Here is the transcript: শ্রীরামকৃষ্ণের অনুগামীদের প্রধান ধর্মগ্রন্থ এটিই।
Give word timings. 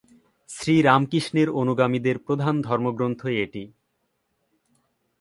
শ্রীরামকৃষ্ণের 0.49 1.49
অনুগামীদের 1.51 2.17
প্রধান 2.19 2.55
ধর্মগ্রন্থ 2.61 3.21
এটিই। 3.43 3.69